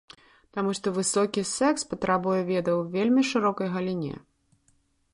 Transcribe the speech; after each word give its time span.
Таму 0.57 0.71
што 0.79 0.93
высокі 0.95 1.43
секс 1.57 1.85
патрабуе 1.93 2.41
ведаў 2.51 2.75
у 2.83 2.89
вельмі 2.99 3.21
шырокай 3.33 3.67
галіне. 3.79 4.15